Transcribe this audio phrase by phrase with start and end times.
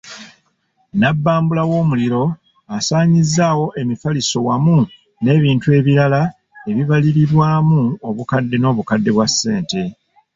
[0.93, 2.23] Nnabbambula w'omuliro
[2.77, 4.77] asaanyizzaawo emifaliso wamu
[5.21, 6.21] n'ebintu ebirala
[6.69, 9.83] ebibalirirwamu obukadde n'obukadde bwa ssente.